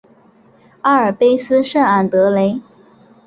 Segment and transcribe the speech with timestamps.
[0.81, 2.59] 阿尔卑斯圣昂德雷。